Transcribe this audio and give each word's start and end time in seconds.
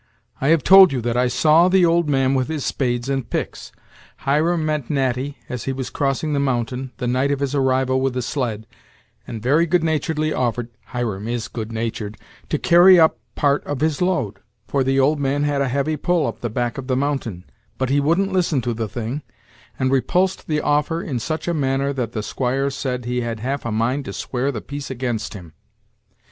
I 0.41 0.47
have 0.47 0.63
told 0.63 0.91
you 0.91 0.99
that 1.01 1.15
I 1.15 1.27
saw 1.27 1.67
the 1.67 1.85
old 1.85 2.09
man 2.09 2.33
with 2.33 2.47
his 2.47 2.65
spades 2.65 3.07
and 3.07 3.29
picks. 3.29 3.71
Hiram 4.25 4.65
met 4.65 4.89
Natty, 4.89 5.37
as 5.47 5.65
he 5.65 5.73
was 5.73 5.91
crossing 5.91 6.33
the 6.33 6.39
mountain, 6.39 6.91
the 6.97 7.05
night 7.05 7.29
of 7.29 7.39
his 7.39 7.53
arrival 7.53 8.01
with 8.01 8.15
the 8.15 8.23
sled, 8.23 8.65
and 9.27 9.43
very 9.43 9.67
good 9.67 9.83
naturedly 9.83 10.33
offered 10.33 10.69
Hiram 10.85 11.27
is 11.27 11.47
good 11.47 11.71
natured 11.71 12.17
to 12.49 12.57
carry 12.57 12.99
up 12.99 13.19
part 13.35 13.63
of 13.65 13.81
his 13.81 14.01
load, 14.01 14.39
for 14.67 14.83
the 14.83 14.99
old 14.99 15.19
man 15.19 15.43
had 15.43 15.61
a 15.61 15.67
heavy 15.67 15.97
pull 15.97 16.25
up 16.25 16.41
the 16.41 16.49
back 16.49 16.79
of 16.79 16.87
the 16.87 16.97
mountain, 16.97 17.43
but 17.77 17.91
he 17.91 17.99
wouldn't 17.99 18.33
listen 18.33 18.59
to 18.61 18.73
the 18.73 18.87
thing, 18.89 19.21
and 19.77 19.91
repulsed 19.91 20.47
the 20.47 20.61
offer 20.61 20.99
in 21.03 21.19
such 21.19 21.47
a 21.47 21.53
manner 21.53 21.93
that 21.93 22.13
the 22.13 22.23
squire 22.23 22.71
said 22.71 23.05
he 23.05 23.21
had 23.21 23.41
half 23.41 23.65
a 23.67 23.71
mind 23.71 24.05
to 24.05 24.13
swear 24.13 24.51
the 24.51 24.61
peace 24.61 24.89
against 24.89 25.35
him. 25.35 25.53